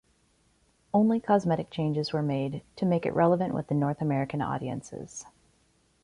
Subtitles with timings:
[0.95, 5.27] Only cosmetic changes were made to make it relevant with the North American audiences.